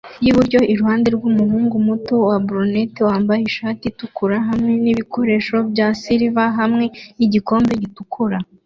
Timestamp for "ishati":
3.49-3.83